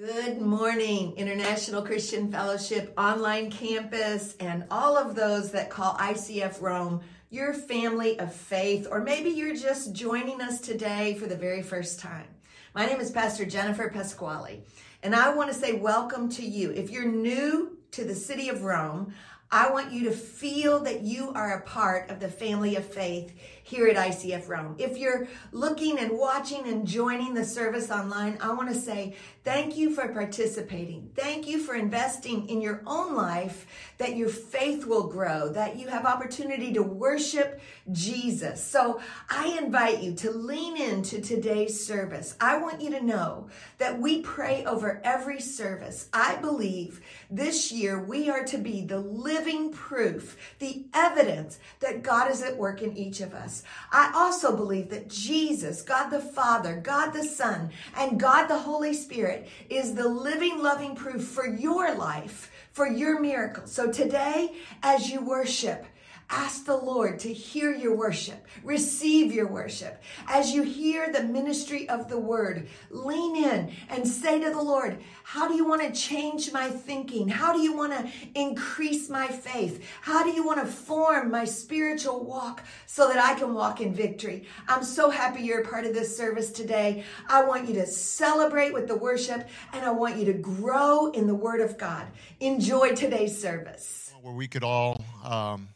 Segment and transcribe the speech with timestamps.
[0.00, 7.02] Good morning, International Christian Fellowship online campus, and all of those that call ICF Rome
[7.28, 12.00] your family of faith, or maybe you're just joining us today for the very first
[12.00, 12.28] time.
[12.74, 14.62] My name is Pastor Jennifer Pasquale,
[15.02, 16.70] and I want to say welcome to you.
[16.70, 19.12] If you're new to the city of Rome,
[19.52, 23.34] I want you to feel that you are a part of the family of faith
[23.70, 24.74] here at ICF Rome.
[24.78, 29.14] If you're looking and watching and joining the service online, I want to say
[29.44, 31.10] thank you for participating.
[31.14, 33.66] Thank you for investing in your own life
[33.98, 37.60] that your faith will grow, that you have opportunity to worship
[37.92, 38.64] Jesus.
[38.64, 42.34] So I invite you to lean into today's service.
[42.40, 46.08] I want you to know that we pray over every service.
[46.12, 47.00] I believe
[47.30, 52.56] this year we are to be the living proof, the evidence that God is at
[52.56, 53.59] work in each of us.
[53.92, 58.94] I also believe that Jesus, God the Father, God the Son, and God the Holy
[58.94, 63.66] Spirit is the living, loving proof for your life, for your miracle.
[63.66, 65.84] So today, as you worship,
[66.32, 70.00] Ask the Lord to hear your worship, receive your worship.
[70.28, 74.98] As you hear the ministry of the word, lean in and say to the Lord,
[75.24, 77.26] How do you want to change my thinking?
[77.26, 79.84] How do you want to increase my faith?
[80.02, 83.92] How do you want to form my spiritual walk so that I can walk in
[83.92, 84.46] victory?
[84.68, 87.02] I'm so happy you're a part of this service today.
[87.28, 91.26] I want you to celebrate with the worship and I want you to grow in
[91.26, 92.06] the word of God.
[92.38, 94.12] Enjoy today's service.
[94.22, 95.04] Where we could all.
[95.24, 95.68] Um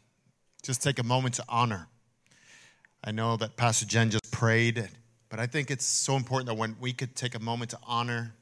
[0.64, 1.88] just take a moment to honor.
[3.04, 4.88] I know that Pastor Jen just prayed,
[5.28, 8.34] but I think it's so important that when we could take a moment to honor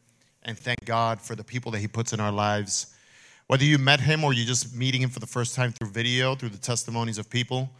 [0.45, 2.95] and thank God for the people that He puts in our lives.
[3.49, 6.35] Whether you met Him or you're just meeting Him for the first time through video,
[6.35, 7.71] through the testimonies of people,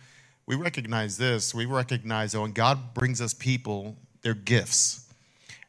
[0.47, 1.55] we recognize this.
[1.55, 5.13] We recognize that when God brings us people, they're gifts.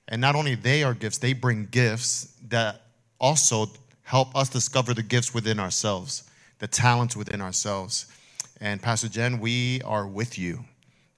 [0.08, 2.82] And not only they are gifts, they bring gifts that
[3.20, 3.68] also
[4.02, 6.24] help us discover the gifts within ourselves,
[6.60, 8.08] the talents within ourselves.
[8.64, 10.64] And Pastor Jen, we are with you.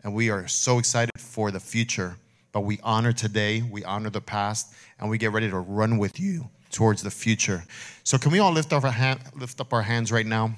[0.03, 2.17] And we are so excited for the future.
[2.51, 6.19] But we honor today, we honor the past, and we get ready to run with
[6.19, 7.63] you towards the future.
[8.03, 10.55] So, can we all lift up our, hand, lift up our hands right now?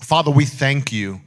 [0.00, 1.20] Father, we thank you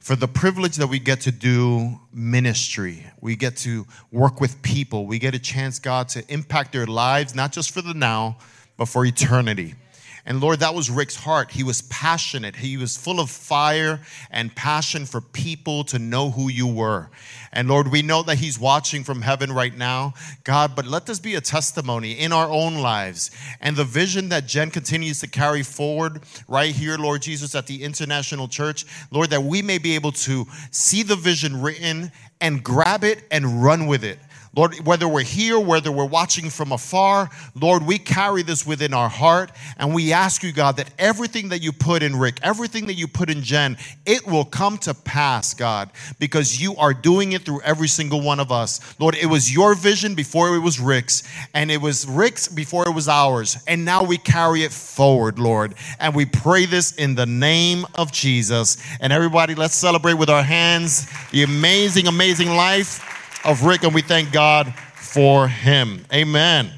[0.00, 3.06] for the privilege that we get to do ministry.
[3.22, 5.06] We get to work with people.
[5.06, 8.36] We get a chance, God, to impact their lives, not just for the now,
[8.76, 9.76] but for eternity.
[10.26, 11.50] And Lord, that was Rick's heart.
[11.50, 12.56] He was passionate.
[12.56, 14.00] He was full of fire
[14.30, 17.10] and passion for people to know who you were.
[17.52, 20.14] And Lord, we know that he's watching from heaven right now,
[20.44, 23.30] God, but let this be a testimony in our own lives.
[23.60, 27.82] And the vision that Jen continues to carry forward right here, Lord Jesus, at the
[27.82, 33.04] International Church, Lord, that we may be able to see the vision written and grab
[33.04, 34.18] it and run with it.
[34.52, 39.08] Lord, whether we're here, whether we're watching from afar, Lord, we carry this within our
[39.08, 39.52] heart.
[39.76, 43.06] And we ask you, God, that everything that you put in Rick, everything that you
[43.06, 47.60] put in Jen, it will come to pass, God, because you are doing it through
[47.62, 48.80] every single one of us.
[48.98, 51.22] Lord, it was your vision before it was Rick's,
[51.54, 53.62] and it was Rick's before it was ours.
[53.68, 55.74] And now we carry it forward, Lord.
[56.00, 58.78] And we pray this in the name of Jesus.
[59.00, 63.06] And everybody, let's celebrate with our hands the amazing, amazing life
[63.44, 66.04] of Rick, and we thank God for him.
[66.12, 66.70] Amen.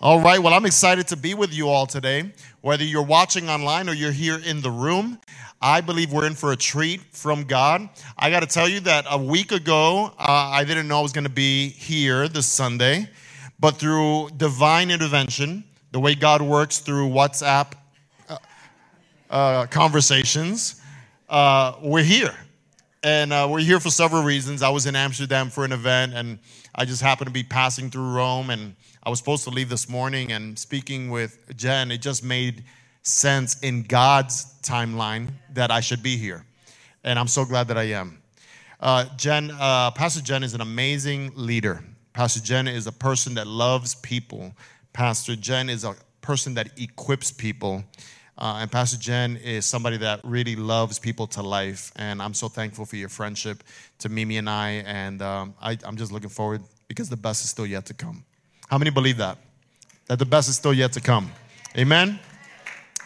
[0.00, 2.32] All right, well, I'm excited to be with you all today.
[2.62, 5.18] Whether you're watching online or you're here in the room,
[5.60, 7.88] I believe we're in for a treat from God.
[8.18, 11.12] I got to tell you that a week ago, uh, I didn't know I was
[11.12, 13.08] going to be here this Sunday,
[13.60, 17.72] but through divine intervention, the way God works through WhatsApp
[18.28, 18.38] uh,
[19.30, 20.80] uh, conversations,
[21.28, 22.34] uh, we're here
[23.06, 24.64] and uh, we're here for several reasons.
[24.64, 26.40] I was in Amsterdam for an event, and
[26.74, 29.88] I just happened to be passing through Rome, and I was supposed to leave this
[29.88, 30.32] morning.
[30.32, 32.64] And speaking with Jen, it just made
[33.04, 36.44] sense in God's timeline that I should be here,
[37.04, 38.20] and I'm so glad that I am.
[38.80, 41.84] Uh, Jen, uh, Pastor Jen is an amazing leader.
[42.12, 44.52] Pastor Jen is a person that loves people.
[44.92, 47.84] Pastor Jen is a person that equips people.
[48.38, 51.90] Uh, and Pastor Jen is somebody that really loves people to life.
[51.96, 53.64] And I'm so thankful for your friendship
[54.00, 54.82] to Mimi and I.
[54.86, 58.24] And um, I, I'm just looking forward because the best is still yet to come.
[58.68, 59.38] How many believe that?
[60.06, 61.32] That the best is still yet to come.
[61.76, 62.18] Amen?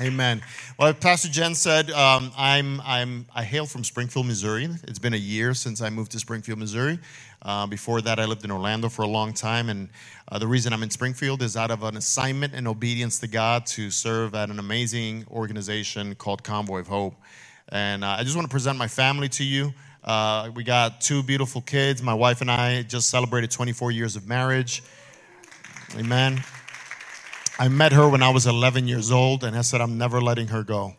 [0.00, 0.40] Amen.
[0.78, 4.66] Well, Pastor Jen said, um, I'm, I'm, I hail from Springfield, Missouri.
[4.84, 6.98] It's been a year since I moved to Springfield, Missouri.
[7.42, 9.68] Uh, before that, I lived in Orlando for a long time.
[9.68, 9.88] And
[10.28, 13.66] uh, the reason I'm in Springfield is out of an assignment and obedience to God
[13.66, 17.14] to serve at an amazing organization called Convoy of Hope.
[17.70, 19.72] And uh, I just want to present my family to you.
[20.02, 22.02] Uh, we got two beautiful kids.
[22.02, 24.82] My wife and I just celebrated 24 years of marriage.
[25.98, 26.42] Amen.
[27.58, 30.48] I met her when I was 11 years old, and I said, I'm never letting
[30.48, 30.94] her go.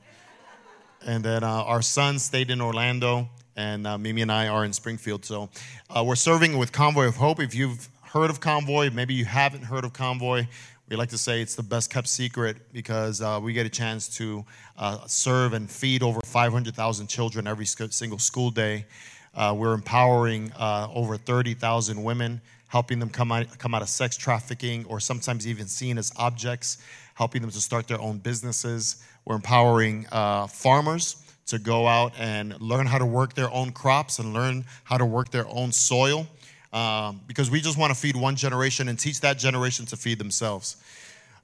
[1.03, 4.73] And then uh, our son stayed in Orlando, and uh, Mimi and I are in
[4.73, 5.25] Springfield.
[5.25, 5.49] So
[5.89, 7.39] uh, we're serving with Convoy of Hope.
[7.39, 10.47] If you've heard of Convoy, maybe you haven't heard of Convoy,
[10.89, 14.09] we like to say it's the best kept secret because uh, we get a chance
[14.17, 14.43] to
[14.77, 18.85] uh, serve and feed over 500,000 children every single school day.
[19.33, 24.85] Uh, we're empowering over 30,000 women helping them come out, come out of sex trafficking
[24.85, 26.77] or sometimes even seen as objects,
[27.15, 29.03] helping them to start their own businesses.
[29.25, 34.19] We're empowering uh, farmers to go out and learn how to work their own crops
[34.19, 36.27] and learn how to work their own soil
[36.73, 40.17] uh, because we just want to feed one generation and teach that generation to feed
[40.17, 40.77] themselves.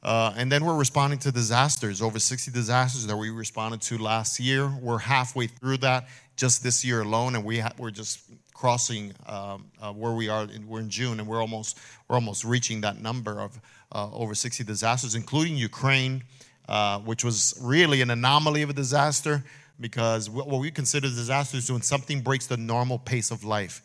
[0.03, 4.39] Uh, and then we're responding to disasters, over 60 disasters that we responded to last
[4.39, 4.71] year.
[4.81, 6.07] We're halfway through that
[6.37, 8.21] just this year alone, and we ha- we're just
[8.53, 10.43] crossing um, uh, where we are.
[10.43, 13.59] In, we're in June, and we're almost we're almost reaching that number of
[13.91, 16.23] uh, over 60 disasters, including Ukraine,
[16.69, 19.43] uh, which was really an anomaly of a disaster
[19.79, 23.81] because what we consider disaster is when something breaks the normal pace of life.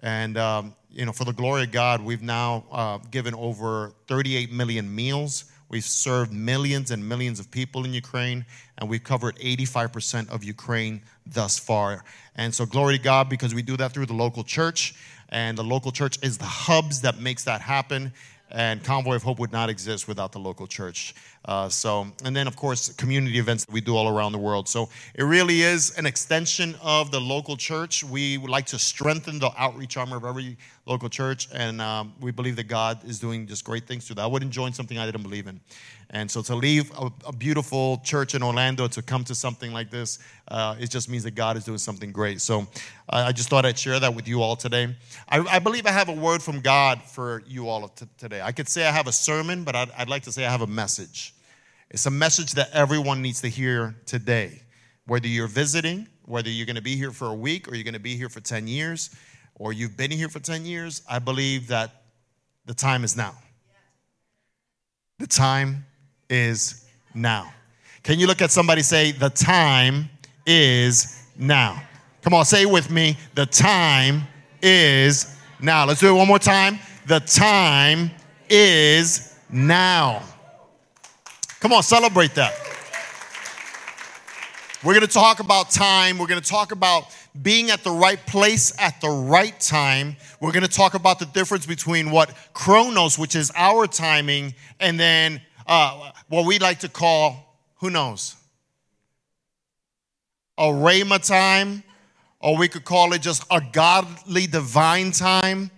[0.00, 4.52] And um, you know, for the glory of God, we've now uh, given over 38
[4.52, 5.44] million meals.
[5.68, 8.44] We've served millions and millions of people in Ukraine,
[8.78, 12.04] and we've covered 85% of Ukraine thus far.
[12.36, 14.94] And so, glory to God, because we do that through the local church,
[15.30, 18.12] and the local church is the hubs that makes that happen.
[18.50, 21.14] And Convoy of Hope would not exist without the local church.
[21.44, 24.68] Uh, so, and then of course, community events that we do all around the world.
[24.68, 28.02] So, it really is an extension of the local church.
[28.02, 30.56] We would like to strengthen the outreach arm of every
[30.86, 34.22] local church, and um, we believe that God is doing just great things through that.
[34.22, 35.60] I wouldn't join something I didn't believe in.
[36.10, 39.90] And so to leave a, a beautiful church in Orlando to come to something like
[39.90, 42.40] this, uh, it just means that God is doing something great.
[42.40, 42.66] So
[43.08, 44.94] I just thought I'd share that with you all today.
[45.28, 48.40] I, I, believe I have a word from God for you all t- today.
[48.40, 50.62] I could say I have a sermon, but I'd, I'd like to say I have
[50.62, 51.33] a message.
[51.94, 54.62] It's a message that everyone needs to hear today.
[55.06, 57.94] Whether you're visiting, whether you're going to be here for a week or you're going
[57.94, 59.14] to be here for 10 years,
[59.54, 62.02] or you've been here for 10 years, I believe that
[62.66, 63.36] the time is now.
[65.20, 65.86] The time
[66.28, 67.54] is now.
[68.02, 70.10] Can you look at somebody say, The time
[70.44, 71.80] is now?
[72.22, 73.16] Come on, say it with me.
[73.36, 74.22] The time
[74.60, 75.86] is now.
[75.86, 76.80] Let's do it one more time.
[77.06, 78.10] The time
[78.50, 80.24] is now.
[81.64, 82.52] Come on, celebrate that.
[84.84, 86.18] We're going to talk about time.
[86.18, 87.06] We're going to talk about
[87.40, 90.16] being at the right place at the right time.
[90.40, 95.00] We're going to talk about the difference between what chronos, which is our timing, and
[95.00, 98.36] then uh, what we like to call, who knows,
[100.58, 101.82] a rhema time,
[102.40, 105.70] or we could call it just a godly divine time.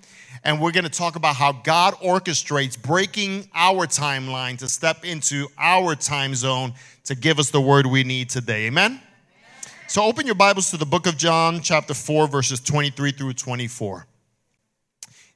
[0.47, 5.49] And we're going to talk about how God orchestrates breaking our timeline to step into
[5.59, 6.73] our time zone
[7.07, 8.67] to give us the word we need today.
[8.67, 9.01] Amen?
[9.89, 14.07] So open your Bibles to the book of John, chapter 4, verses 23 through 24.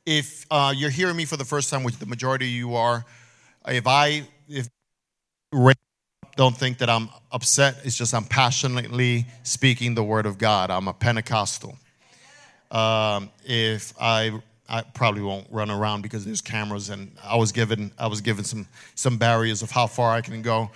[0.07, 3.05] If uh, you're hearing me for the first time, which the majority of you are,
[3.67, 4.69] if I if
[6.37, 10.71] don't think that I'm upset, it's just I'm passionately speaking the word of God.
[10.71, 11.77] I'm a Pentecostal.
[12.71, 14.41] Um, if I
[14.71, 18.45] I probably won't run around because there's cameras and I was given I was given
[18.45, 20.71] some some barriers of how far I can go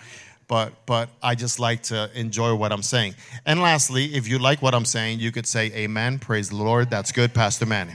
[0.48, 3.14] but but I just like to enjoy what I'm saying.
[3.46, 6.90] And lastly, if you like what I'm saying, you could say amen, praise the Lord.
[6.90, 7.94] That's good, Pastor Manny.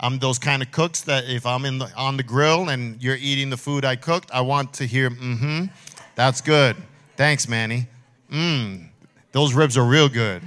[0.00, 3.16] I'm those kind of cooks that if I'm in the, on the grill and you're
[3.16, 5.66] eating the food I cooked, I want to hear mm-hmm.
[6.14, 6.76] That's good.
[7.16, 7.88] Thanks, Manny.
[8.30, 8.88] Mmm.
[9.32, 10.42] Those ribs are real good.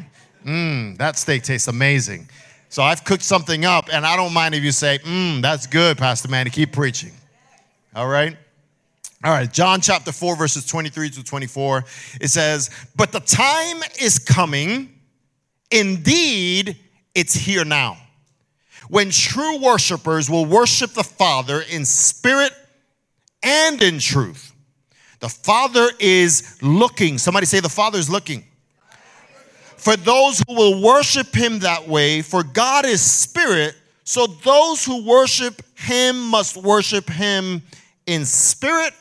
[0.45, 0.98] Mmm.
[0.98, 2.29] That steak tastes amazing.
[2.71, 5.97] So I've cooked something up, and I don't mind if you say, mmm, that's good,
[5.97, 6.49] Pastor Manny.
[6.49, 7.11] Keep preaching.
[7.93, 8.37] All right?
[9.25, 11.83] All right, John chapter 4, verses 23 to 24.
[12.21, 14.89] It says, But the time is coming,
[15.69, 16.77] indeed,
[17.13, 17.97] it's here now,
[18.87, 22.53] when true worshipers will worship the Father in spirit
[23.43, 24.53] and in truth.
[25.19, 27.17] The Father is looking.
[27.17, 28.45] Somebody say, The Father is looking.
[29.81, 35.03] For those who will worship Him that way, for God is spirit, so those who
[35.03, 37.63] worship Him must worship Him
[38.05, 38.93] in spirit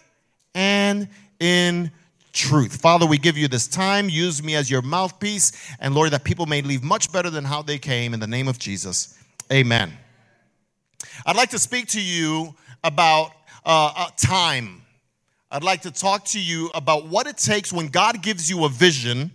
[0.54, 1.06] and
[1.38, 1.90] in
[2.32, 2.80] truth.
[2.80, 4.08] Father, we give you this time.
[4.08, 5.52] Use me as your mouthpiece.
[5.80, 8.14] And Lord, that people may leave much better than how they came.
[8.14, 9.18] In the name of Jesus,
[9.52, 9.92] amen.
[11.26, 13.32] I'd like to speak to you about
[13.66, 14.80] uh, uh, time.
[15.50, 18.70] I'd like to talk to you about what it takes when God gives you a
[18.70, 19.30] vision,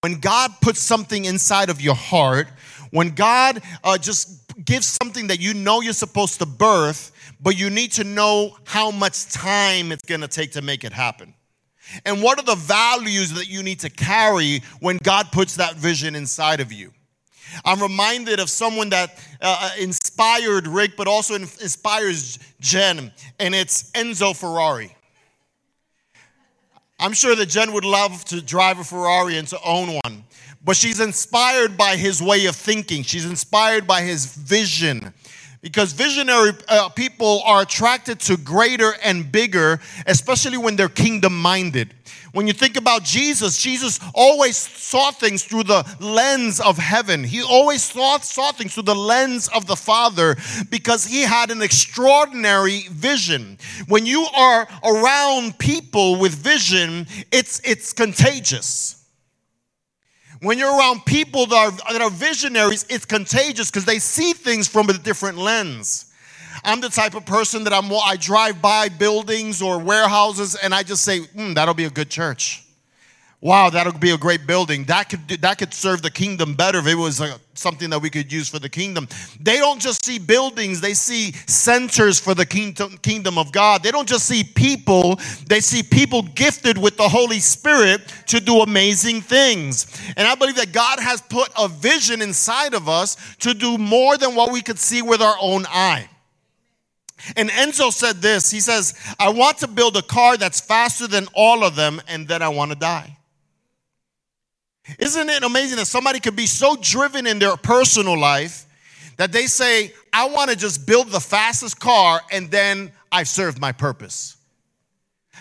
[0.00, 2.48] when God puts something inside of your heart,
[2.90, 7.68] when God uh, just gives something that you know you're supposed to birth, but you
[7.68, 11.34] need to know how much time it's going to take to make it happen.
[12.04, 16.14] And what are the values that you need to carry when God puts that vision
[16.14, 16.92] inside of you?
[17.64, 23.90] I'm reminded of someone that uh, uh inspired Rick, but also inspires Jen, and it's
[23.92, 24.94] Enzo Ferrari.
[27.00, 30.24] I'm sure that Jen would love to drive a Ferrari and to own one,
[30.64, 33.02] but she's inspired by his way of thinking.
[33.04, 35.14] She's inspired by his vision.
[35.60, 41.94] Because visionary uh, people are attracted to greater and bigger, especially when they're kingdom minded.
[42.32, 47.24] When you think about Jesus, Jesus always saw things through the lens of heaven.
[47.24, 50.36] He always saw, saw things through the lens of the Father
[50.70, 53.58] because he had an extraordinary vision.
[53.88, 58.97] When you are around people with vision, it's, it's contagious.
[60.40, 64.68] When you're around people that are, that are visionaries, it's contagious because they see things
[64.68, 66.12] from a different lens.
[66.64, 70.82] I'm the type of person that I'm, I drive by buildings or warehouses and I
[70.82, 72.64] just say, mm, that'll be a good church.
[73.40, 74.82] Wow, that'll be a great building.
[74.84, 78.10] That could that could serve the kingdom better if it was a, something that we
[78.10, 79.06] could use for the kingdom.
[79.40, 83.84] They don't just see buildings; they see centers for the kingdom, kingdom of God.
[83.84, 88.60] They don't just see people; they see people gifted with the Holy Spirit to do
[88.62, 89.86] amazing things.
[90.16, 94.18] And I believe that God has put a vision inside of us to do more
[94.18, 96.08] than what we could see with our own eye.
[97.36, 101.28] And Enzo said this He says, I want to build a car that's faster than
[101.34, 103.17] all of them, and then I want to die.
[104.98, 108.66] Isn't it amazing that somebody could be so driven in their personal life
[109.16, 113.60] that they say, I want to just build the fastest car and then I've served
[113.60, 114.36] my purpose?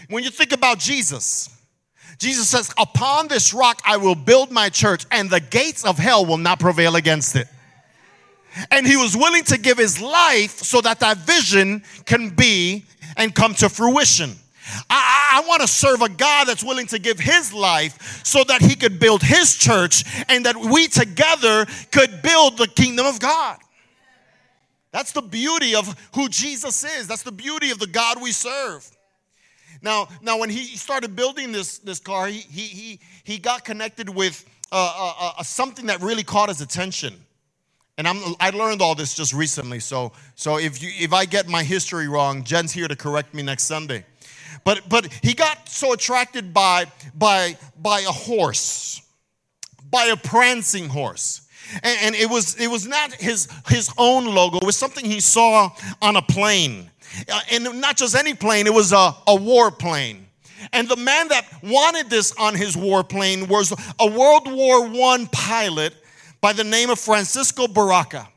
[0.09, 1.49] When you think about Jesus,
[2.17, 6.25] Jesus says, Upon this rock I will build my church, and the gates of hell
[6.25, 7.47] will not prevail against it.
[8.71, 12.85] And he was willing to give his life so that that vision can be
[13.15, 14.35] and come to fruition.
[14.89, 18.61] I, I want to serve a God that's willing to give his life so that
[18.61, 23.57] he could build his church and that we together could build the kingdom of God.
[24.91, 27.07] That's the beauty of who Jesus is.
[27.07, 28.89] That's the beauty of the God we serve.
[29.81, 34.09] Now, now when he started building this, this car, he, he, he, he got connected
[34.09, 37.13] with uh, uh, uh, something that really caught his attention.
[37.97, 41.47] And I'm, I learned all this just recently, so, so if, you, if I get
[41.47, 44.05] my history wrong, Jen's here to correct me next Sunday.
[44.63, 46.85] But, but he got so attracted by,
[47.15, 49.01] by, by a horse,
[49.89, 51.41] by a prancing horse.
[51.83, 55.19] And, and it, was, it was not his, his own logo, it was something he
[55.19, 55.69] saw
[56.01, 56.91] on a plane.
[57.31, 60.27] Uh, and not just any plane, it was a, a war plane.
[60.73, 65.93] And the man that wanted this on his warplane was a World War I pilot
[66.41, 68.27] by the name of Francisco Baracca.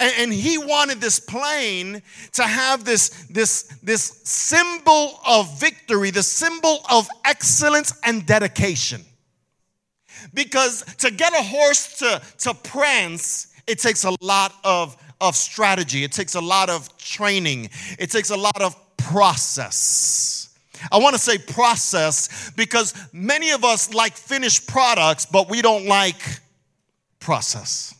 [0.00, 2.02] And, and, he wanted this plane
[2.32, 9.02] to have this, this, this symbol of victory, the symbol of excellence and dedication.
[10.34, 16.04] Because to get a horse to, to prance, it takes a lot of, of strategy,
[16.04, 20.56] it takes a lot of training, it takes a lot of process.
[20.90, 25.86] I want to say process because many of us like finished products, but we don't
[25.86, 26.40] like
[27.18, 27.95] process.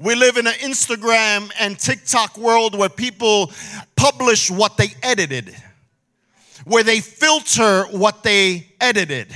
[0.00, 3.50] We live in an Instagram and TikTok world where people
[3.96, 5.54] publish what they edited,
[6.64, 9.28] where they filter what they edited.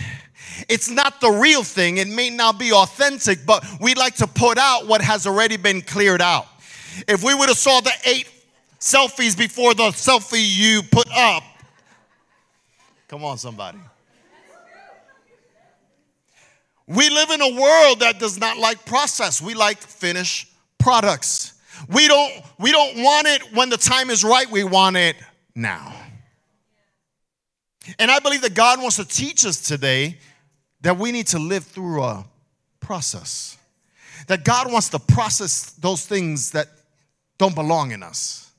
[0.69, 4.59] It's not the real thing, it may not be authentic, but we like to put
[4.59, 6.47] out what has already been cleared out.
[7.09, 8.29] If we would have saw the eight
[8.79, 11.43] selfies before the selfie you put up,
[13.09, 13.79] come on, somebody.
[16.95, 19.41] We live in a world that does not like process.
[19.41, 21.55] We like finished products.
[21.89, 24.51] We don't we don't want it when the time is right.
[24.51, 25.17] We want it
[25.55, 25.95] now.
[27.99, 30.19] And I believe that God wants to teach us today
[30.83, 32.25] that we need to live through a
[32.81, 33.57] process.
[34.29, 36.69] That God wants to process those things that
[37.39, 38.51] don't belong in us.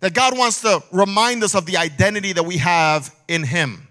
[0.00, 3.88] That God wants to remind us of the identity that we have in Him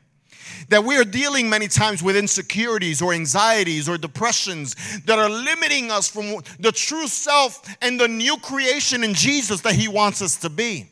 [0.70, 5.92] that we are dealing many times with insecurities or anxieties or depressions that are limiting
[5.92, 10.38] us from the true self and the new creation in Jesus that He wants us
[10.38, 10.88] to be.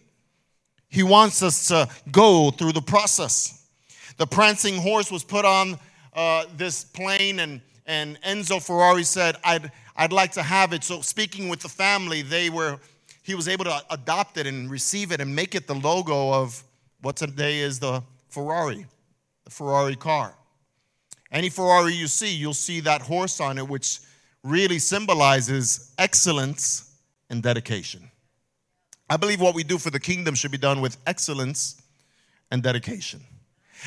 [0.89, 3.67] He wants us to go through the process.
[4.17, 5.79] The prancing horse was put on
[6.13, 10.83] uh, this plane, and, and Enzo Ferrari said, I'd, I'd like to have it.
[10.83, 12.79] So, speaking with the family, they were,
[13.23, 16.61] he was able to adopt it and receive it and make it the logo of
[17.01, 18.85] what today is the Ferrari
[19.46, 20.36] the Ferrari car.
[21.31, 24.00] Any Ferrari you see, you'll see that horse on it, which
[24.43, 26.96] really symbolizes excellence
[27.29, 28.10] and dedication.
[29.10, 31.81] I believe what we do for the kingdom should be done with excellence
[32.51, 33.22] and dedication.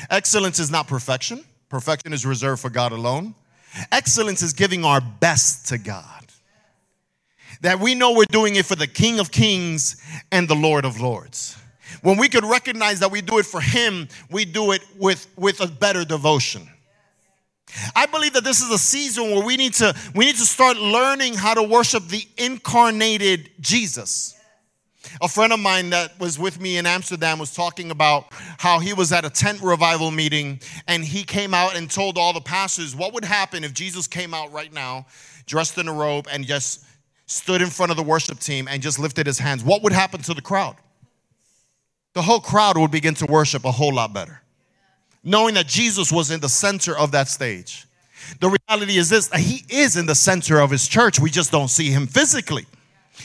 [0.09, 3.35] Excellence is not perfection, perfection is reserved for God alone.
[3.91, 6.25] Excellence is giving our best to God.
[7.61, 10.99] That we know we're doing it for the King of Kings and the Lord of
[10.99, 11.57] Lords.
[12.01, 15.61] When we could recognize that we do it for Him, we do it with, with
[15.61, 16.67] a better devotion.
[17.95, 20.77] I believe that this is a season where we need to we need to start
[20.77, 24.35] learning how to worship the incarnated Jesus.
[25.21, 28.93] A friend of mine that was with me in Amsterdam was talking about how he
[28.93, 32.95] was at a tent revival meeting and he came out and told all the pastors
[32.95, 35.05] what would happen if Jesus came out right now,
[35.45, 36.85] dressed in a robe, and just
[37.25, 39.63] stood in front of the worship team and just lifted his hands.
[39.63, 40.75] What would happen to the crowd?
[42.13, 44.41] The whole crowd would begin to worship a whole lot better,
[45.23, 47.85] knowing that Jesus was in the center of that stage.
[48.39, 51.19] The reality is this that he is in the center of his church.
[51.19, 52.65] We just don't see him physically.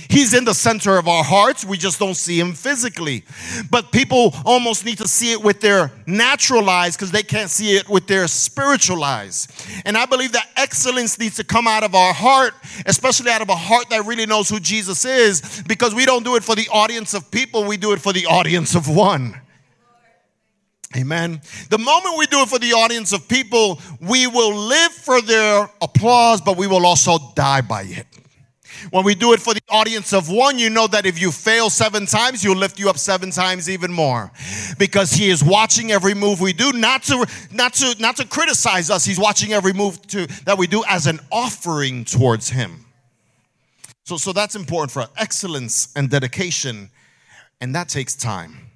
[0.09, 1.65] He's in the center of our hearts.
[1.65, 3.25] We just don't see him physically.
[3.71, 7.77] But people almost need to see it with their natural eyes because they can't see
[7.77, 9.49] it with their spiritual eyes.
[9.85, 12.55] And I believe that excellence needs to come out of our heart,
[12.87, 16.37] especially out of a heart that really knows who Jesus is, because we don't do
[16.37, 19.41] it for the audience of people, we do it for the audience of one.
[20.97, 21.41] Amen.
[21.69, 25.69] The moment we do it for the audience of people, we will live for their
[25.83, 28.08] applause, but we will also die by it.
[28.91, 31.71] When we do it for the audience of one, you know that if you fail
[31.71, 34.31] seven times, he'll lift you up seven times even more.
[34.79, 38.91] Because he is watching every move we do, not to not to not to criticize
[38.91, 39.05] us.
[39.05, 42.85] He's watching every move to, that we do as an offering towards him.
[44.05, 46.91] So, so that's important for excellence and dedication,
[47.61, 48.71] and that takes time.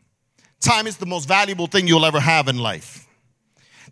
[0.60, 3.01] Time is the most valuable thing you'll ever have in life.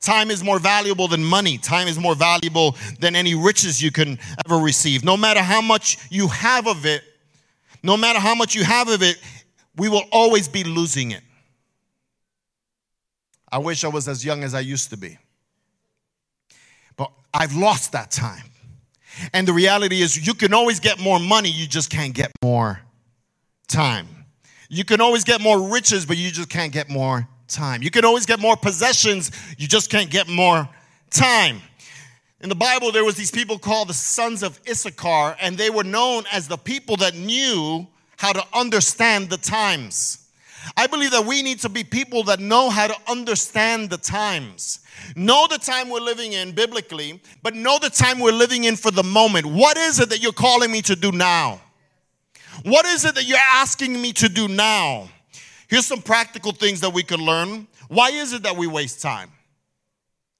[0.00, 1.59] Time is more valuable than money.
[1.59, 5.04] Time is more valuable than any riches you can ever receive.
[5.04, 7.02] No matter how much you have of it,
[7.83, 9.21] no matter how much you have of it,
[9.76, 11.23] we will always be losing it.
[13.52, 15.19] I wish I was as young as I used to be.
[16.96, 18.44] But I've lost that time.
[19.33, 22.81] And the reality is, you can always get more money, you just can't get more
[23.68, 24.07] time.
[24.68, 27.82] You can always get more riches, but you just can't get more time.
[27.82, 30.68] You can always get more possessions, you just can't get more
[31.10, 31.60] time.
[32.40, 35.84] In the Bible, there was these people called the sons of Issachar, and they were
[35.84, 37.86] known as the people that knew
[38.16, 40.28] how to understand the times.
[40.76, 44.80] I believe that we need to be people that know how to understand the times.
[45.16, 48.90] Know the time we're living in biblically, but know the time we're living in for
[48.90, 49.46] the moment.
[49.46, 51.60] What is it that you're calling me to do now?
[52.64, 55.08] What is it that you're asking me to do now?
[55.70, 57.68] Here's some practical things that we could learn.
[57.87, 59.30] Why is it that we waste time?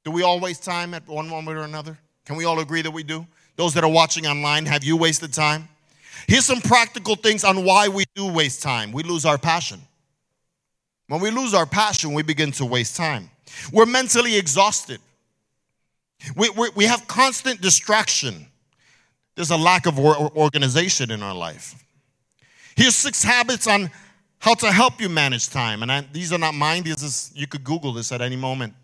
[0.05, 1.97] Do we all waste time at one moment or another?
[2.27, 3.25] Can we all agree that we do?
[3.55, 5.69] Those that are watching online, have you wasted time?
[6.27, 8.91] Here's some practical things on why we do waste time.
[8.91, 9.81] We lose our passion.
[11.07, 13.31] When we lose our passion, we begin to waste time.
[13.73, 15.01] We're mentally exhausted.
[16.35, 18.47] We, we, we have constant distraction.
[19.37, 21.75] There's a lack of organization in our life.
[22.75, 23.91] Here's six habits on
[24.41, 25.83] how to help you manage time.
[25.83, 26.83] And I, these are not mine.
[26.83, 28.75] These is, you could Google this at any moment.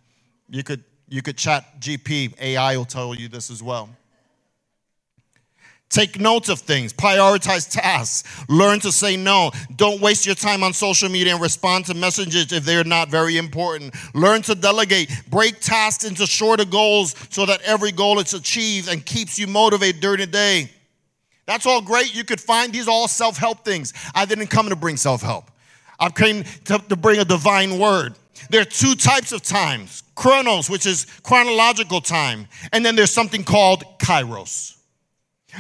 [0.49, 2.39] You could, you could chat GP.
[2.41, 3.89] AI will tell you this as well.
[5.89, 9.53] Take notes of things, prioritize tasks, learn to say no.
[9.77, 13.39] Don't waste your time on social media and respond to messages if they're not very
[13.39, 13.95] important.
[14.13, 19.07] Learn to delegate, break tasks into shorter goals so that every goal is achieved and
[19.07, 20.71] keeps you motivated during the day.
[21.47, 22.15] That's all great.
[22.15, 23.93] You could find these all self help things.
[24.15, 25.51] I didn't come to bring self help,
[25.99, 28.15] I came to, to bring a divine word.
[28.51, 33.45] There are two types of times chronos, which is chronological time, and then there's something
[33.45, 34.77] called kairos.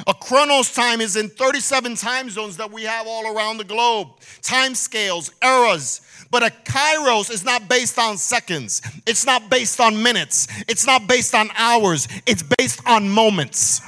[0.06, 4.08] A chronos time is in 37 time zones that we have all around the globe,
[4.42, 6.02] time scales, eras.
[6.30, 11.06] But a kairos is not based on seconds, it's not based on minutes, it's not
[11.06, 13.80] based on hours, it's based on moments.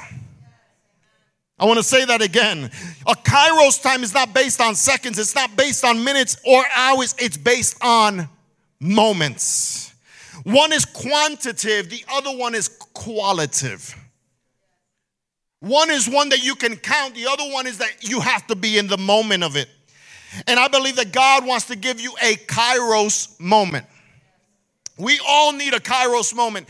[1.59, 2.71] I want to say that again.
[3.05, 7.13] A kairos time is not based on seconds, it's not based on minutes or hours,
[7.17, 8.29] it's based on
[8.79, 9.93] moments.
[10.43, 13.93] One is quantitative, the other one is qualitative.
[15.59, 18.55] One is one that you can count, the other one is that you have to
[18.55, 19.67] be in the moment of it.
[20.47, 23.85] And I believe that God wants to give you a kairos moment.
[24.97, 26.67] We all need a kairos moment.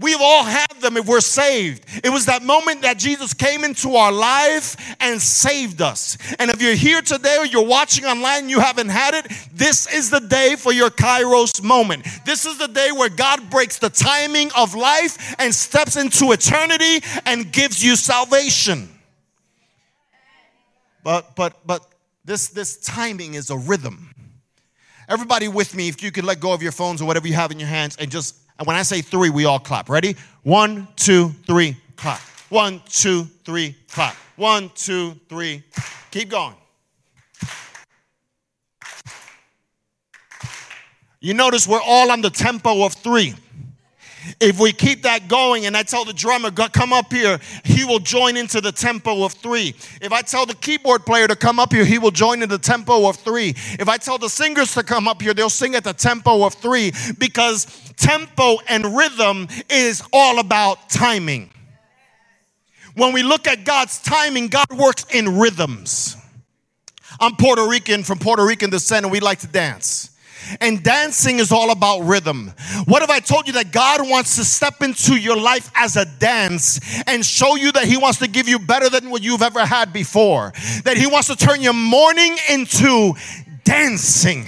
[0.00, 1.84] We've all had them if we're saved.
[2.02, 6.16] It was that moment that Jesus came into our life and saved us.
[6.38, 9.92] And if you're here today or you're watching online and you haven't had it, this
[9.92, 12.06] is the day for your Kairos moment.
[12.24, 17.04] This is the day where God breaks the timing of life and steps into eternity
[17.26, 18.88] and gives you salvation.
[21.04, 21.84] But but but
[22.24, 24.14] this this timing is a rhythm.
[25.08, 27.50] Everybody with me, if you could let go of your phones or whatever you have
[27.50, 29.88] in your hands and just and when I say three, we all clap.
[29.88, 30.16] Ready?
[30.42, 32.20] One, two, three, clap.
[32.50, 34.14] One, two, three, clap.
[34.36, 35.62] One, two, three.
[36.10, 36.54] Keep going.
[41.20, 43.34] You notice we're all on the tempo of three.
[44.38, 47.98] If we keep that going and I tell the drummer, come up here, he will
[47.98, 49.74] join into the tempo of three.
[50.00, 52.58] If I tell the keyboard player to come up here, he will join in the
[52.58, 53.50] tempo of three.
[53.78, 56.54] If I tell the singers to come up here, they'll sing at the tempo of
[56.54, 61.50] three because tempo and rhythm is all about timing.
[62.94, 66.16] When we look at God's timing, God works in rhythms.
[67.18, 70.10] I'm Puerto Rican from Puerto Rican descent, and we like to dance.
[70.60, 72.52] And dancing is all about rhythm.
[72.86, 76.04] What if I told you that God wants to step into your life as a
[76.18, 79.64] dance and show you that He wants to give you better than what you've ever
[79.64, 80.52] had before?
[80.84, 83.14] That He wants to turn your mourning into
[83.64, 84.44] dancing.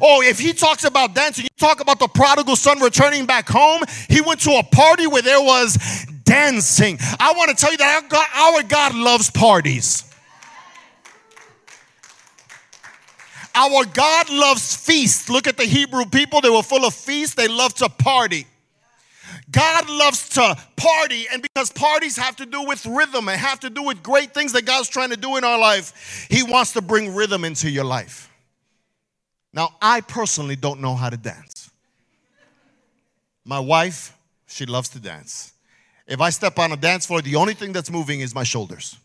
[0.00, 3.82] Oh, if he talks about dancing, you talk about the prodigal son returning back home.
[4.08, 5.76] He went to a party where there was
[6.24, 6.96] dancing.
[7.18, 10.09] I want to tell you that our God, our God loves parties.
[13.54, 15.28] Our God loves feasts.
[15.28, 18.46] Look at the Hebrew people, they were full of feasts, they loved to party.
[19.50, 23.70] God loves to party, and because parties have to do with rhythm and have to
[23.70, 26.82] do with great things that God's trying to do in our life, He wants to
[26.82, 28.30] bring rhythm into your life.
[29.52, 31.70] Now, I personally don't know how to dance.
[33.44, 35.52] My wife, she loves to dance.
[36.06, 38.96] If I step on a dance floor, the only thing that's moving is my shoulders.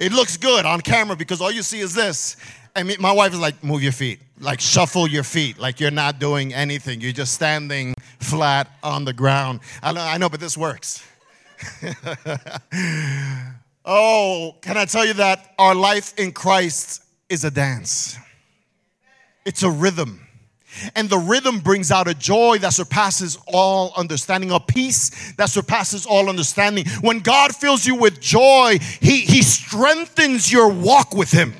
[0.00, 2.38] It looks good on camera because all you see is this.
[2.74, 5.90] I mean, my wife is like, move your feet, like shuffle your feet, like you're
[5.90, 7.02] not doing anything.
[7.02, 9.60] You're just standing flat on the ground.
[9.82, 11.06] I know, I know but this works.
[13.84, 18.16] oh, can I tell you that our life in Christ is a dance?
[19.44, 20.26] It's a rhythm.
[20.94, 26.06] And the rhythm brings out a joy that surpasses all understanding, a peace that surpasses
[26.06, 26.86] all understanding.
[27.00, 31.54] When God fills you with joy, He, he strengthens your walk with Him.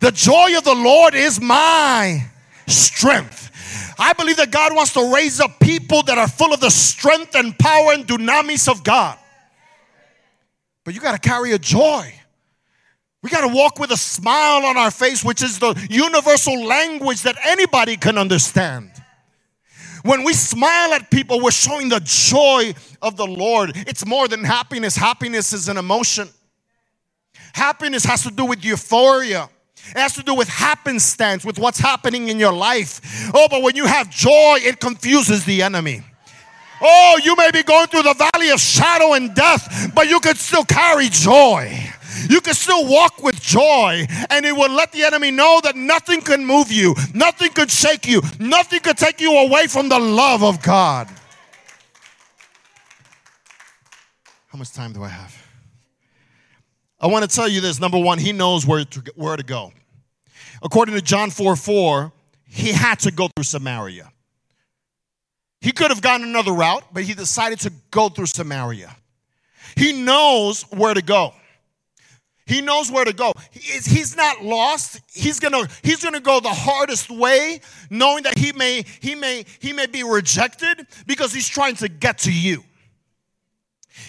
[0.00, 2.24] The joy of the Lord is my
[2.66, 3.50] strength.
[3.98, 7.34] I believe that God wants to raise up people that are full of the strength
[7.34, 9.18] and power and dunamis of God.
[10.84, 12.14] But you got to carry a joy.
[13.22, 17.22] We got to walk with a smile on our face, which is the universal language
[17.22, 18.90] that anybody can understand.
[20.02, 23.72] When we smile at people, we're showing the joy of the Lord.
[23.74, 26.28] It's more than happiness, happiness is an emotion.
[27.52, 29.50] Happiness has to do with euphoria.
[29.90, 33.30] It has to do with happenstance, with what's happening in your life.
[33.34, 36.02] Oh, but when you have joy, it confuses the enemy.
[36.80, 40.36] Oh, you may be going through the valley of shadow and death, but you can
[40.36, 41.92] still carry joy.
[42.28, 46.20] You can still walk with joy, and it will let the enemy know that nothing
[46.20, 50.42] can move you, nothing could shake you, nothing could take you away from the love
[50.42, 51.08] of God.
[54.48, 55.46] How much time do I have?
[57.00, 57.80] I want to tell you this.
[57.80, 59.72] Number one, he knows where to, where to go.
[60.62, 62.12] According to John 4 4,
[62.46, 64.12] he had to go through Samaria.
[65.60, 68.96] He could have gone another route, but he decided to go through Samaria.
[69.76, 71.34] He knows where to go.
[72.50, 73.32] He knows where to go.
[73.52, 75.00] He's not lost.
[75.12, 77.60] He's gonna he's gonna go the hardest way,
[77.90, 82.18] knowing that he may he may he may be rejected because he's trying to get
[82.18, 82.64] to you.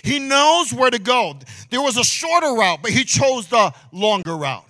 [0.04, 1.36] He knows where to go.
[1.69, 4.65] There was a shorter route, but he chose the longer route.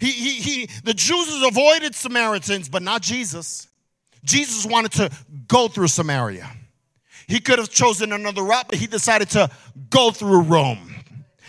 [0.00, 3.68] He, he, he, the Jews avoided Samaritans, but not Jesus.
[4.24, 5.10] Jesus wanted to
[5.46, 6.50] go through Samaria.
[7.26, 9.50] He could have chosen another route, but he decided to
[9.90, 10.97] go through Rome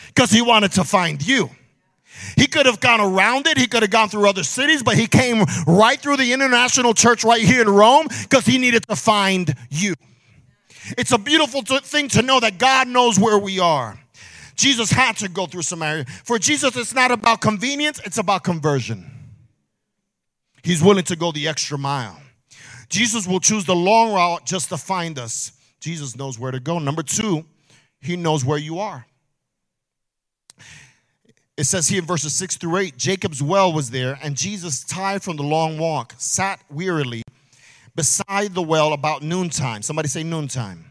[0.10, 1.50] because he wanted to find you.
[2.36, 3.58] He could have gone around it.
[3.58, 7.24] He could have gone through other cities, but he came right through the international church
[7.24, 9.94] right here in Rome because he needed to find you.
[10.98, 14.00] It's a beautiful thing to know that God knows where we are.
[14.56, 16.06] Jesus had to go through Samaria.
[16.26, 19.10] For Jesus, it's not about convenience, it's about conversion.
[20.64, 22.20] He's willing to go the extra mile.
[22.90, 25.54] Jesus will choose the long route just to find us.
[25.80, 26.80] Jesus knows where to go.
[26.80, 27.46] Number two,
[28.02, 29.06] he knows where you are.
[31.60, 35.22] It says here in verses 6 through 8 Jacob's well was there, and Jesus, tired
[35.22, 37.22] from the long walk, sat wearily
[37.98, 39.82] beside the well about noontime.
[39.82, 40.86] Somebody say noontime.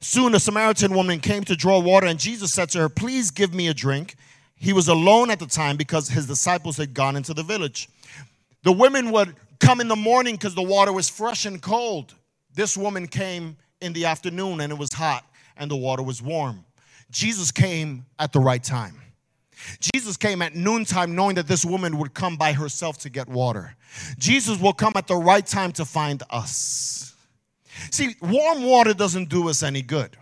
[0.00, 3.52] Soon a Samaritan woman came to draw water, and Jesus said to her, Please give
[3.52, 4.14] me a drink.
[4.54, 7.88] He was alone at the time because his disciples had gone into the village.
[8.62, 12.14] The women would come in the morning because the water was fresh and cold.
[12.54, 15.24] This woman came in the afternoon and it was hot
[15.56, 16.64] and the water was warm.
[17.10, 19.00] Jesus came at the right time.
[19.80, 23.74] Jesus came at noontime knowing that this woman would come by herself to get water.
[24.18, 27.14] Jesus will come at the right time to find us.
[27.90, 30.16] See, warm water doesn't do us any good.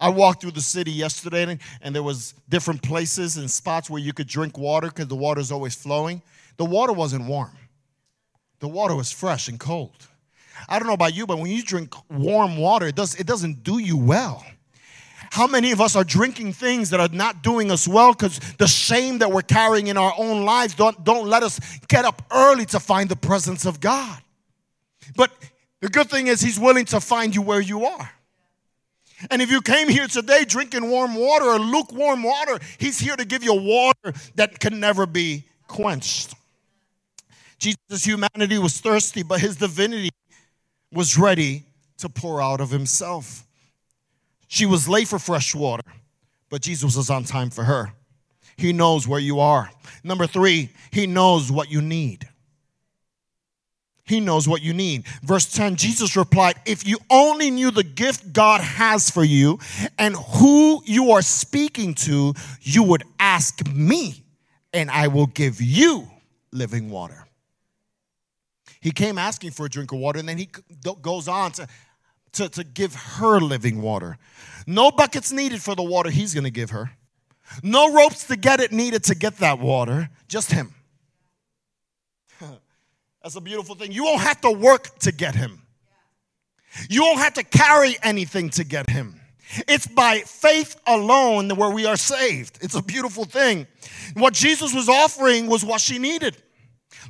[0.00, 4.12] I walked through the city yesterday and there was different places and spots where you
[4.12, 6.22] could drink water because the water is always flowing.
[6.56, 7.56] The water wasn't warm.
[8.60, 10.06] The water was fresh and cold.
[10.68, 13.62] I don't know about you, but when you drink warm water, it, does, it doesn't
[13.62, 14.44] do you well.
[15.30, 18.66] How many of us are drinking things that are not doing us well because the
[18.66, 22.66] shame that we're carrying in our own lives don't, don't let us get up early
[22.66, 24.20] to find the presence of God?
[25.16, 25.30] But
[25.80, 28.10] the good thing is, He's willing to find you where you are.
[29.30, 33.24] And if you came here today drinking warm water or lukewarm water, He's here to
[33.24, 36.34] give you water that can never be quenched.
[37.58, 40.10] Jesus' humanity was thirsty, but His divinity
[40.92, 41.66] was ready
[41.98, 43.46] to pour out of Himself.
[44.50, 45.84] She was late for fresh water,
[46.48, 47.92] but Jesus was on time for her.
[48.56, 49.70] He knows where you are.
[50.02, 52.28] Number three, He knows what you need.
[54.02, 55.06] He knows what you need.
[55.22, 59.60] Verse 10 Jesus replied, If you only knew the gift God has for you
[59.98, 64.24] and who you are speaking to, you would ask me,
[64.72, 66.10] and I will give you
[66.50, 67.24] living water.
[68.80, 70.48] He came asking for a drink of water, and then he
[71.02, 71.68] goes on to,
[72.32, 74.18] to, to give her living water.
[74.66, 76.92] No buckets needed for the water he's going to give her.
[77.62, 80.74] No ropes to get it needed to get that water, just him.
[83.22, 83.92] That's a beautiful thing.
[83.92, 85.62] You won't have to work to get him.
[86.88, 89.20] You won't have to carry anything to get him.
[89.66, 92.58] It's by faith alone where we are saved.
[92.62, 93.66] It's a beautiful thing.
[94.14, 96.36] What Jesus was offering was what she needed.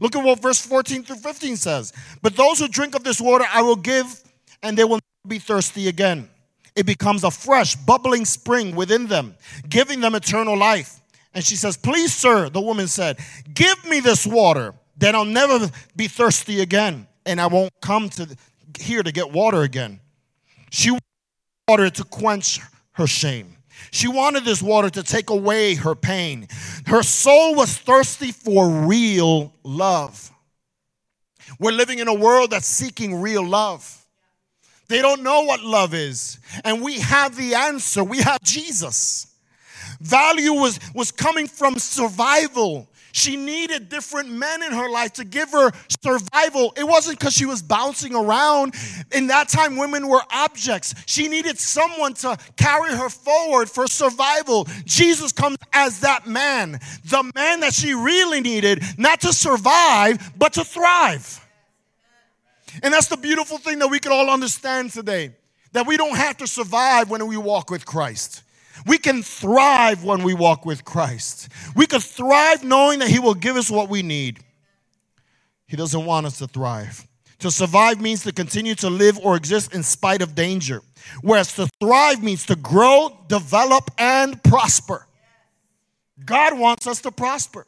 [0.01, 1.93] Look at what verse 14 through 15 says.
[2.23, 4.23] But those who drink of this water I will give,
[4.63, 6.29] and they will be thirsty again.
[6.77, 9.35] It becomes a fresh, bubbling spring within them,
[9.69, 11.01] giving them eternal life.
[11.35, 13.19] And she says, Please, sir, the woman said,
[13.55, 18.37] Give me this water then I'll never be thirsty again, and I won't come to
[18.79, 19.99] here to get water again.
[20.71, 21.03] She wanted
[21.69, 22.61] water to quench
[22.93, 23.57] her shame.
[23.91, 26.49] She wanted this water to take away her pain.
[26.87, 30.31] Her soul was thirsty for real love.
[31.59, 34.00] We're living in a world that's seeking real love.
[34.91, 36.41] They don't know what love is.
[36.65, 38.03] And we have the answer.
[38.03, 39.29] We have Jesus.
[40.01, 42.89] Value was, was coming from survival.
[43.13, 45.71] She needed different men in her life to give her
[46.03, 46.73] survival.
[46.77, 48.75] It wasn't because she was bouncing around.
[49.13, 50.93] In that time, women were objects.
[51.07, 54.67] She needed someone to carry her forward for survival.
[54.87, 60.55] Jesus comes as that man, the man that she really needed, not to survive, but
[60.55, 61.40] to thrive.
[62.83, 65.33] And that's the beautiful thing that we can all understand today
[65.73, 68.43] that we don't have to survive when we walk with Christ.
[68.87, 71.49] We can thrive when we walk with Christ.
[71.77, 74.41] We can thrive knowing that He will give us what we need.
[75.67, 77.07] He doesn't want us to thrive.
[77.41, 80.83] To survive means to continue to live or exist in spite of danger,
[81.23, 85.07] whereas to thrive means to grow, develop, and prosper.
[86.25, 87.67] God wants us to prosper.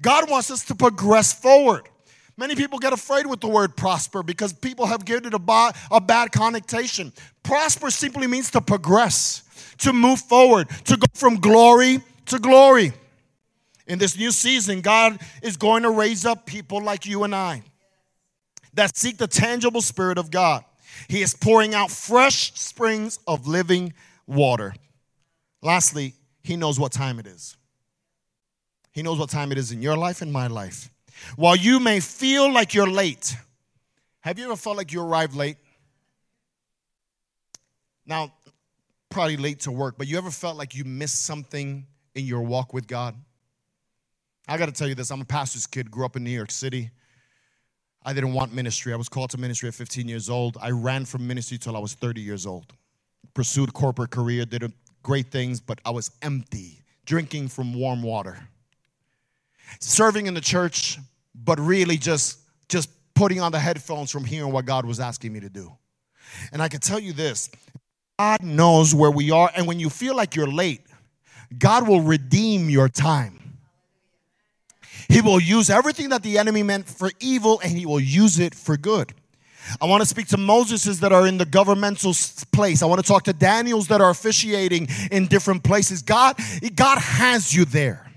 [0.00, 1.88] God wants us to progress forward.
[2.36, 6.00] Many people get afraid with the word prosper because people have given it a, a
[6.00, 7.12] bad connotation.
[7.42, 9.42] Prosper simply means to progress
[9.82, 12.92] to move forward, to go from glory to glory.
[13.86, 17.62] In this new season, God is going to raise up people like you and I
[18.74, 20.64] that seek the tangible Spirit of God.
[21.08, 23.92] He is pouring out fresh springs of living
[24.26, 24.74] water.
[25.62, 27.56] Lastly, He knows what time it is.
[28.92, 30.90] He knows what time it is in your life and my life.
[31.36, 33.36] While you may feel like you're late,
[34.20, 35.56] have you ever felt like you arrived late?
[38.06, 38.32] Now,
[39.10, 42.72] probably late to work, but you ever felt like you missed something in your walk
[42.72, 43.14] with God?
[44.48, 46.50] I got to tell you this I'm a pastor's kid, grew up in New York
[46.50, 46.90] City.
[48.04, 48.92] I didn't want ministry.
[48.92, 50.56] I was called to ministry at 15 years old.
[50.60, 52.72] I ran from ministry till I was 30 years old.
[53.34, 58.48] Pursued corporate career, did great things, but I was empty, drinking from warm water.
[59.78, 60.98] Serving in the church,
[61.34, 65.40] but really just just putting on the headphones from hearing what God was asking me
[65.40, 65.72] to do.
[66.52, 67.50] And I can tell you this,
[68.18, 69.50] God knows where we are.
[69.54, 70.80] And when you feel like you're late,
[71.58, 73.58] God will redeem your time.
[75.08, 78.54] He will use everything that the enemy meant for evil and he will use it
[78.54, 79.12] for good.
[79.80, 82.14] I want to speak to Moseses that are in the governmental
[82.52, 82.82] place.
[82.82, 86.02] I want to talk to Daniels that are officiating in different places.
[86.02, 86.36] God,
[86.74, 88.11] God has you there.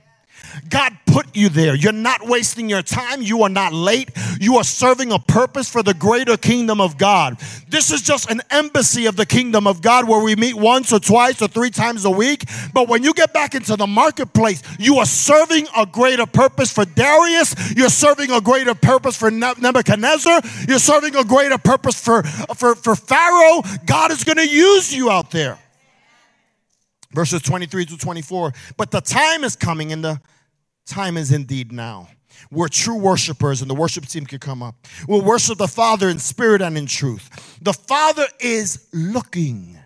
[0.69, 1.75] God put you there.
[1.75, 3.21] You're not wasting your time.
[3.21, 4.11] You are not late.
[4.39, 7.39] You are serving a purpose for the greater kingdom of God.
[7.69, 10.99] This is just an embassy of the kingdom of God where we meet once or
[10.99, 12.43] twice or three times a week.
[12.73, 16.85] But when you get back into the marketplace, you are serving a greater purpose for
[16.85, 17.55] Darius.
[17.75, 20.41] You're serving a greater purpose for Nebuchadnezzar.
[20.67, 23.61] You're serving a greater purpose for, for, for Pharaoh.
[23.85, 25.59] God is going to use you out there.
[27.13, 28.53] Verses 23 to 24.
[28.75, 30.19] But the time is coming in the
[30.85, 32.09] time is indeed now.
[32.51, 34.75] We're true worshipers, and the worship team can come up.
[35.07, 37.57] We'll worship the Father in spirit and in truth.
[37.61, 39.77] The Father is looking.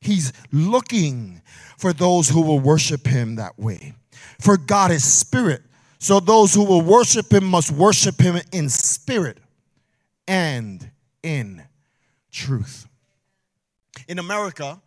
[0.00, 1.42] He's looking
[1.78, 3.94] for those who will worship Him that way.
[4.40, 5.62] For God is spirit,
[5.98, 9.38] so those who will worship Him must worship Him in spirit
[10.26, 10.90] and
[11.22, 11.62] in
[12.30, 12.86] truth.
[14.08, 14.80] In America,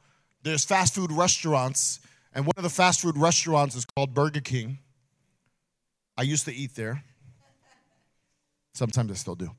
[0.44, 2.00] there's fast food restaurants
[2.34, 4.80] and one of the fast food restaurants is called Burger King.
[6.18, 7.04] I used to eat there.
[8.74, 9.52] Sometimes I still do.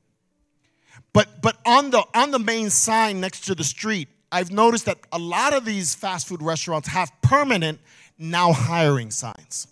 [1.12, 4.98] But but on the on the main sign next to the street, I've noticed that
[5.12, 7.80] a lot of these fast food restaurants have permanent
[8.18, 9.68] now hiring signs.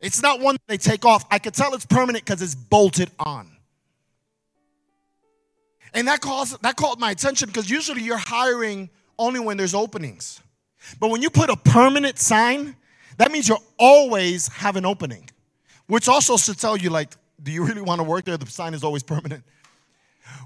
[0.00, 1.24] It's not one they take off.
[1.30, 3.48] I could tell it's permanent because it's bolted on.
[5.94, 10.40] And that calls that caught my attention because usually you're hiring only when there's openings.
[11.00, 12.76] But when you put a permanent sign,
[13.18, 15.28] that means you always have an opening,
[15.86, 18.36] which also should tell you, like, do you really want to work there?
[18.36, 19.44] The sign is always permanent.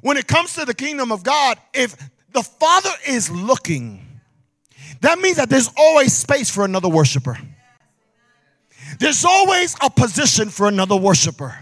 [0.03, 1.96] When it comes to the kingdom of God, if
[2.33, 4.07] the Father is looking,
[5.01, 7.38] that means that there's always space for another worshiper.
[8.99, 11.57] There's always a position for another worshiper.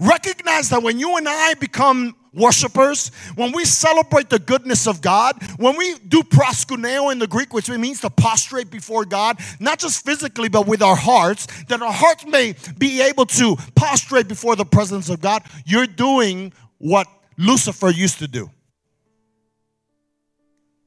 [0.00, 5.36] Recognize that when you and I become worshipers, when we celebrate the goodness of God,
[5.56, 10.04] when we do proskuneo in the Greek, which means to prostrate before God, not just
[10.04, 14.64] physically, but with our hearts, that our hearts may be able to prostrate before the
[14.64, 18.50] presence of God, you're doing what Lucifer used to do.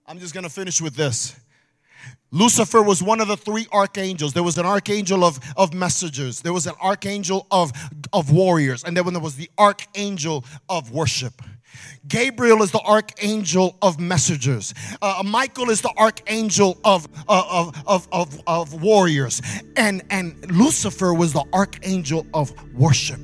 [0.05, 1.35] I'm just going to finish with this.
[2.31, 4.33] Lucifer was one of the three archangels.
[4.33, 7.71] There was an archangel of, of messengers, there was an archangel of,
[8.13, 11.41] of warriors, and then there was the archangel of worship.
[12.07, 14.73] Gabriel is the archangel of messengers.
[15.01, 19.41] Uh, Michael is the archangel of, uh, of, of, of, of warriors.
[19.75, 23.19] And, and Lucifer was the archangel of worship.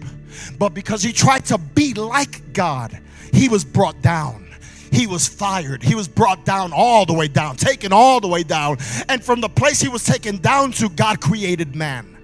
[0.60, 3.00] But because he tried to be like God,
[3.32, 4.53] he was brought down
[4.94, 5.82] he was fired.
[5.82, 8.78] He was brought down all the way down, taken all the way down.
[9.10, 12.18] And from the place he was taken down to, God created man.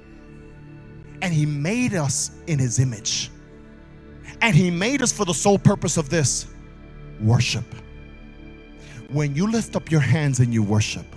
[1.22, 3.32] And he made us in his image.
[4.42, 6.46] And he made us for the sole purpose of this
[7.20, 7.66] worship.
[9.10, 11.08] When you lift up your hands and you worship,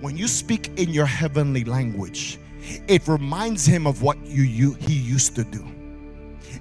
[0.00, 2.38] when you speak in your heavenly language,
[2.88, 5.73] it reminds him of what you, you he used to do.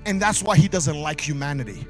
[0.05, 1.87] And that's why he doesn't like humanity.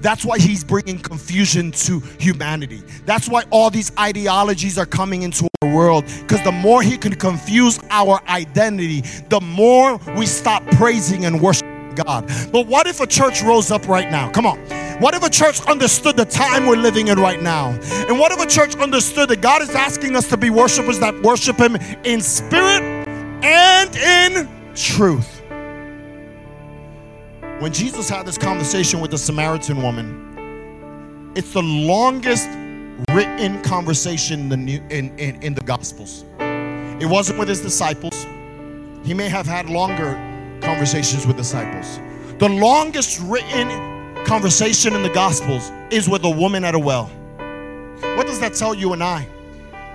[0.00, 2.82] That's why he's bringing confusion to humanity.
[3.04, 6.04] That's why all these ideologies are coming into our world.
[6.20, 11.94] Because the more he can confuse our identity, the more we stop praising and worshiping
[11.94, 12.30] God.
[12.52, 14.30] But what if a church rose up right now?
[14.30, 14.58] Come on.
[15.00, 17.70] What if a church understood the time we're living in right now?
[18.08, 21.20] And what if a church understood that God is asking us to be worshipers that
[21.22, 22.82] worship Him in spirit
[23.42, 25.35] and in truth?
[27.58, 32.46] When Jesus had this conversation with the Samaritan woman, it's the longest
[33.12, 36.26] written conversation in in, in, in the Gospels.
[36.38, 38.26] It wasn't with his disciples.
[39.04, 40.12] He may have had longer
[40.60, 41.98] conversations with disciples.
[42.38, 43.70] The longest written
[44.26, 47.06] conversation in the Gospels is with a woman at a well.
[48.16, 49.26] What does that tell you and I?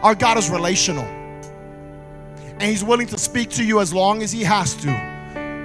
[0.01, 1.05] Our God is relational.
[1.05, 5.10] And He's willing to speak to you as long as He has to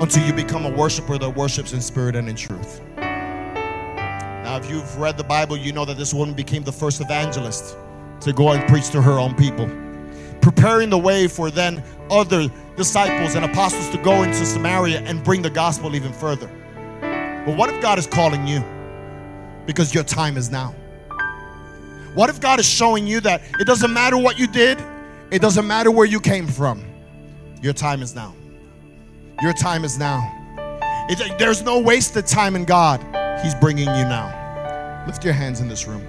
[0.00, 2.82] until you become a worshiper that worships in spirit and in truth.
[2.96, 7.76] Now, if you've read the Bible, you know that this woman became the first evangelist
[8.20, 9.66] to go and preach to her own people,
[10.40, 15.40] preparing the way for then other disciples and apostles to go into Samaria and bring
[15.40, 16.48] the gospel even further.
[17.46, 18.62] But what if God is calling you?
[19.66, 20.74] Because your time is now.
[22.14, 24.78] What if God is showing you that it doesn't matter what you did,
[25.30, 26.84] it doesn't matter where you came from,
[27.62, 28.34] your time is now.
[29.42, 30.32] Your time is now.
[31.08, 33.00] It, there's no wasted time in God.
[33.42, 35.04] He's bringing you now.
[35.06, 36.04] Lift your hands in this room.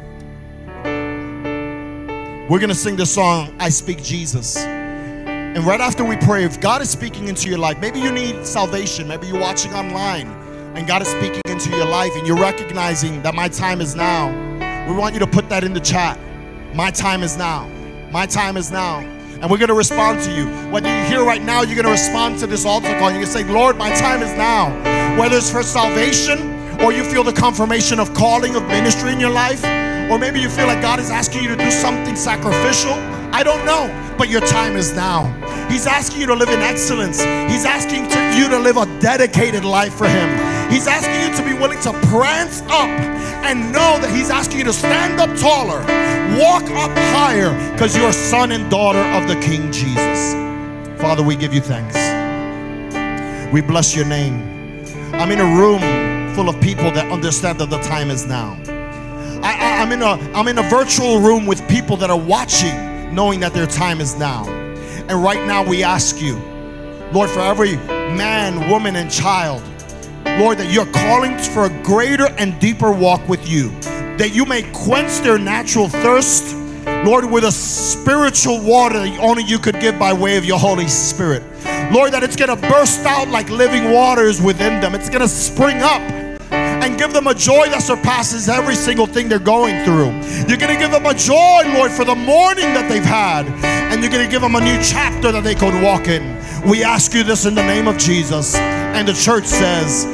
[2.50, 4.58] We're going to sing the song, I Speak Jesus.
[4.58, 8.12] And And right after we pray, if God is speaking into your life, maybe you
[8.12, 10.28] need salvation, maybe you're watching online
[10.76, 14.30] and God is speaking into your life and you're recognizing that my time is now.
[14.88, 16.20] We want you to put that in the chat.
[16.76, 17.68] My time is now.
[18.12, 19.00] My time is now.
[19.42, 20.48] And we're going to respond to you.
[20.72, 23.10] Whether you're here right now, you're going to respond to this altar call.
[23.12, 24.72] Going to say, Lord, my time is now.
[25.20, 29.30] Whether it's for salvation or you feel the confirmation of calling of ministry in your
[29.30, 29.64] life,
[30.12, 32.94] or maybe you feel like God is asking you to do something sacrificial.
[33.34, 35.26] I don't know, but your time is now.
[35.70, 37.20] He's asking you to live in excellence.
[37.20, 40.72] He's asking to, you to live a dedicated life for Him.
[40.72, 42.90] He's asking you to be willing to prance up
[43.48, 45.80] and know that He's asking you to stand up taller,
[46.40, 50.34] walk up higher, because you're son and daughter of the King Jesus.
[51.00, 51.96] Father, we give you thanks.
[53.54, 54.86] We bless your name.
[55.14, 55.80] I'm in a room
[56.36, 58.60] full of people that understand that the time is now.
[59.44, 63.40] I, am in a I'm in a virtual room with people that are watching, knowing
[63.40, 64.48] that their time is now.
[65.08, 66.36] And right now we ask you,
[67.14, 69.64] Lord, for every man, woman, and child,
[70.38, 73.70] Lord, that you're calling for a greater and deeper walk with you,
[74.18, 76.56] that you may quench their natural thirst,
[77.06, 80.88] Lord, with a spiritual water that only you could give by way of your Holy
[80.88, 81.42] Spirit.
[81.92, 84.94] Lord, that it's going to burst out like living waters within them.
[84.94, 86.02] It's going to spring up
[86.52, 90.12] and give them a joy that surpasses every single thing they're going through.
[90.48, 93.48] You're going to give them a joy, Lord, for the mourning that they've had,
[93.92, 96.38] and you're going to give them a new chapter that they could walk in.
[96.70, 98.56] We ask you this in the name of Jesus.
[98.56, 100.06] And the church says,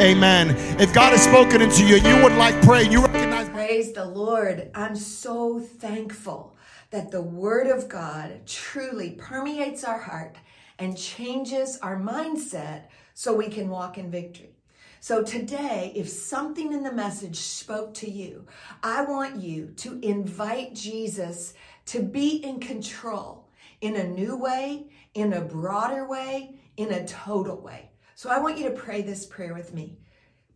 [0.00, 0.56] Amen.
[0.80, 3.50] If God has spoken into you and you would like pray, you recognize.
[3.50, 4.70] Praise the Lord.
[4.74, 6.56] I'm so thankful
[6.88, 10.38] that the Word of God truly permeates our heart
[10.78, 14.56] and changes our mindset so we can walk in victory.
[15.00, 18.46] So today, if something in the message spoke to you,
[18.82, 21.52] I want you to invite Jesus
[21.86, 23.50] to be in control
[23.82, 27.89] in a new way, in a broader way, in a total way.
[28.20, 29.96] So I want you to pray this prayer with me.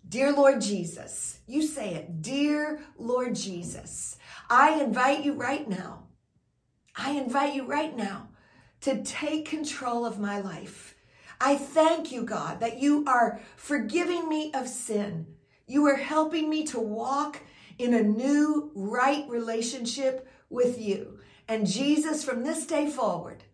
[0.06, 2.20] Dear Lord Jesus, you say it.
[2.20, 4.18] Dear Lord Jesus,
[4.50, 6.08] I invite you right now.
[6.94, 8.28] I invite you right now
[8.82, 10.94] to take control of my life.
[11.40, 15.26] I thank you, God, that you are forgiving me of sin.
[15.66, 17.40] You are helping me to walk
[17.78, 21.18] in a new, right relationship with you.
[21.48, 23.44] And Jesus, from this day forward,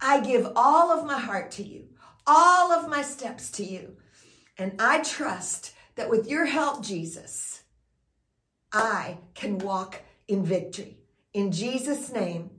[0.00, 1.88] I give all of my heart to you,
[2.26, 3.96] all of my steps to you.
[4.58, 7.62] And I trust that with your help, Jesus,
[8.72, 10.98] I can walk in victory.
[11.32, 12.50] In Jesus' name,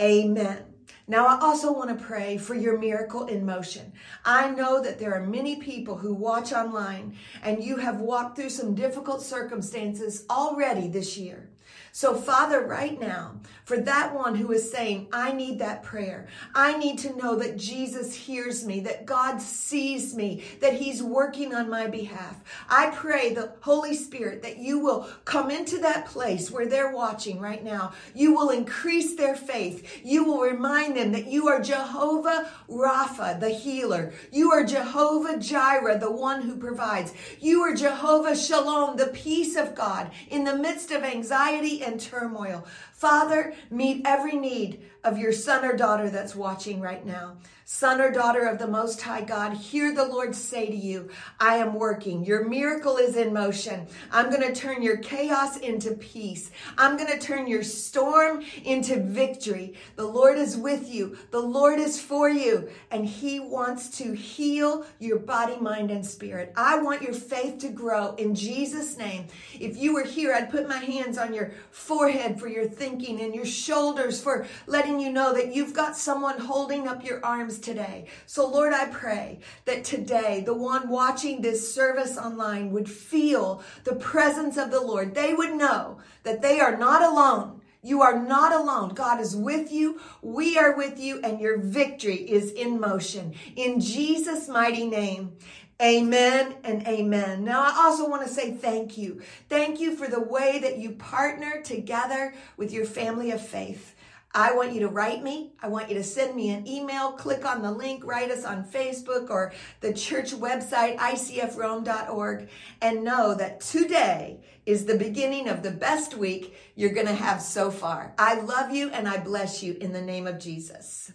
[0.00, 0.64] amen.
[1.08, 3.92] Now, I also want to pray for your miracle in motion.
[4.24, 8.50] I know that there are many people who watch online and you have walked through
[8.50, 11.50] some difficult circumstances already this year.
[11.96, 16.76] So, Father, right now, for that one who is saying, I need that prayer, I
[16.76, 21.70] need to know that Jesus hears me, that God sees me, that He's working on
[21.70, 22.44] my behalf.
[22.68, 27.40] I pray the Holy Spirit that you will come into that place where they're watching
[27.40, 27.94] right now.
[28.14, 30.02] You will increase their faith.
[30.04, 34.12] You will remind them that you are Jehovah Rapha, the healer.
[34.30, 37.14] You are Jehovah Jireh, the one who provides.
[37.40, 42.66] You are Jehovah Shalom, the peace of God in the midst of anxiety and turmoil.
[42.96, 47.36] Father, meet every need of your son or daughter that's watching right now.
[47.68, 51.56] Son or daughter of the Most High God, hear the Lord say to you, I
[51.56, 52.24] am working.
[52.24, 53.88] Your miracle is in motion.
[54.12, 56.52] I'm going to turn your chaos into peace.
[56.78, 59.74] I'm going to turn your storm into victory.
[59.96, 61.18] The Lord is with you.
[61.32, 62.68] The Lord is for you.
[62.92, 66.52] And He wants to heal your body, mind, and spirit.
[66.56, 69.26] I want your faith to grow in Jesus' name.
[69.58, 73.34] If you were here, I'd put my hands on your forehead for your thinking and
[73.34, 78.06] your shoulders for letting you know that you've got someone holding up your arms today.
[78.26, 83.96] So, Lord, I pray that today the one watching this service online would feel the
[83.96, 85.16] presence of the Lord.
[85.16, 87.60] They would know that they are not alone.
[87.82, 88.94] You are not alone.
[88.94, 90.00] God is with you.
[90.22, 93.34] We are with you, and your victory is in motion.
[93.56, 95.36] In Jesus' mighty name.
[95.80, 97.44] Amen and amen.
[97.44, 99.20] Now, I also want to say thank you.
[99.50, 103.94] Thank you for the way that you partner together with your family of faith.
[104.32, 105.52] I want you to write me.
[105.62, 107.12] I want you to send me an email.
[107.12, 112.48] Click on the link, write us on Facebook or the church website, icfrome.org,
[112.80, 117.40] and know that today is the beginning of the best week you're going to have
[117.40, 118.14] so far.
[118.18, 121.12] I love you and I bless you in the name of Jesus.